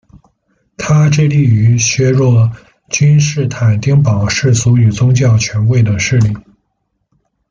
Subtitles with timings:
[0.77, 2.51] 他致力于削弱
[2.89, 6.35] 君士坦丁堡世俗与宗教权贵的势力。